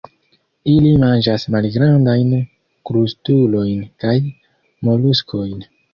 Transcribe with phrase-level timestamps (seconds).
[0.71, 2.33] Ili manĝas malgrandajn
[2.91, 4.17] krustulojn kaj
[4.89, 5.55] moluskojn.